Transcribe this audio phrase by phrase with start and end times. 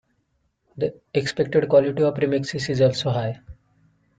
[0.77, 3.39] The expected quality of remixes is also high.